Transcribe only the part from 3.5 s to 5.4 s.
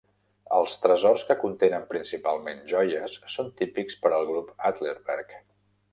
típics per al grup Adlerberg.